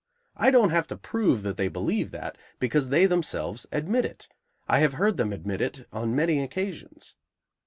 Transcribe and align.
I 0.35 0.49
don't 0.49 0.71
have 0.71 0.87
to 0.87 0.97
prove 0.97 1.43
that 1.43 1.57
they 1.57 1.67
believe 1.67 2.09
that, 2.09 2.35
because 2.57 2.89
they 2.89 3.05
themselves 3.05 3.67
admit 3.71 4.03
it. 4.03 4.27
I 4.67 4.79
have 4.79 4.93
heard 4.93 5.17
them 5.17 5.31
admit 5.31 5.61
it 5.61 5.85
on 5.93 6.15
many 6.15 6.41
occasions. 6.41 7.15